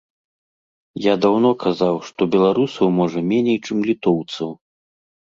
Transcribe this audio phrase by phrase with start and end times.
[1.05, 4.49] Я даўно казаў, што беларусаў, можа, меней, чым літоўцаў.